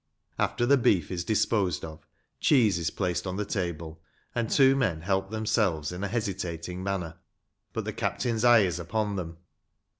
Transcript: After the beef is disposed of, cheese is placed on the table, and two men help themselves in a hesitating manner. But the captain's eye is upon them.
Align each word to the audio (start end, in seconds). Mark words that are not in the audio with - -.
After 0.39 0.65
the 0.65 0.77
beef 0.77 1.11
is 1.11 1.23
disposed 1.23 1.85
of, 1.85 2.07
cheese 2.39 2.79
is 2.79 2.89
placed 2.89 3.27
on 3.27 3.35
the 3.37 3.45
table, 3.45 4.01
and 4.33 4.49
two 4.49 4.75
men 4.75 5.01
help 5.01 5.29
themselves 5.29 5.91
in 5.91 6.03
a 6.03 6.07
hesitating 6.07 6.81
manner. 6.81 7.19
But 7.71 7.85
the 7.85 7.93
captain's 7.93 8.43
eye 8.43 8.61
is 8.61 8.79
upon 8.79 9.15
them. 9.15 9.37